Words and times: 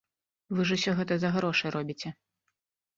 Вы 0.59 0.65
ж 0.69 0.79
усё 0.79 0.95
гэта 1.01 1.13
за 1.27 1.33
грошы 1.37 1.77
робіце. 1.79 2.17